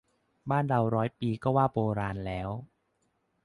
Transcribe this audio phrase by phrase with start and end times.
[0.49, 2.49] บ้านเราร้อยปีก็ว่าโบราณแล้ว